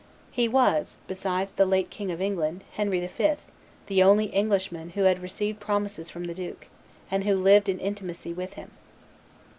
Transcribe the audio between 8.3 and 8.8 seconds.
with him.